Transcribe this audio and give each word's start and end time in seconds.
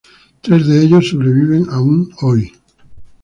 Tres 0.41 0.65
de 0.65 0.81
ellos 0.81 1.09
sobreviven 1.09 1.67
aún 1.69 2.11
hoy. 2.23 2.51